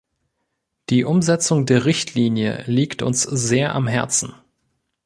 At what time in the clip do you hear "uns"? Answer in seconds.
3.03-3.21